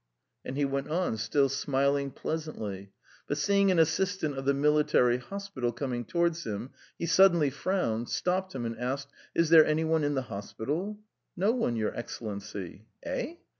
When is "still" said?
1.17-1.47